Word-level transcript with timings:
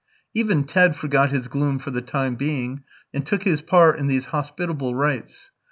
Even 0.33 0.63
Ted 0.63 0.95
forgot 0.95 1.29
his 1.29 1.47
gloom 1.47 1.77
for 1.77 1.91
the 1.91 2.01
time 2.01 2.33
being, 2.33 2.83
and 3.13 3.23
took 3.23 3.43
his 3.43 3.61
part 3.61 3.99
in 3.99 4.07
these 4.07 4.25
hospitable 4.33 4.95
rites. 4.95 5.51